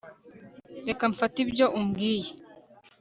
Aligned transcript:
reka 0.87 1.03
mfate 1.13 1.37
ibyo 1.45 1.65
umbwiye 1.79 2.31